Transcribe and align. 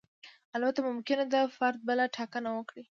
البته 0.55 0.79
ممکنه 0.89 1.23
ده 1.33 1.41
فرد 1.57 1.79
بله 1.87 2.05
ټاکنه 2.15 2.49
وکړي. 2.53 2.83